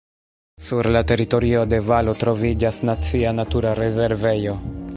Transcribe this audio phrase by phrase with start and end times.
[0.67, 4.57] Sur la teritorio de valo troviĝas nacia natura rezervejo.